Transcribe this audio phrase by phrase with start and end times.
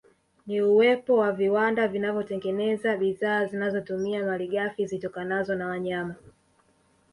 [0.47, 6.15] Ni uwepo wa viwanda vinavyotengeneza bidhaa zinazotumia malighafi zitokanazo na wayama